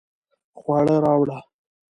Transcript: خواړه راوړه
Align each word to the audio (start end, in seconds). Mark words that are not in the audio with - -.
خواړه 0.59 0.95
راوړه 1.03 1.39